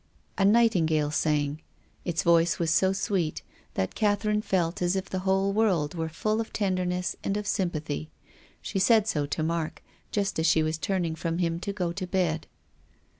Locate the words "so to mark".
9.07-9.83